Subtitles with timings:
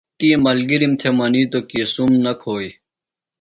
[0.17, 2.69] تی ملگِرِم تھےۡ منِیتوۡ کی سُم نہ کھوئی۔